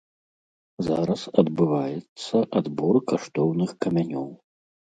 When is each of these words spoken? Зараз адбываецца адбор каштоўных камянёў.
Зараз 0.87 1.21
адбываецца 1.41 2.35
адбор 2.63 3.01
каштоўных 3.15 3.79
камянёў. 3.87 4.29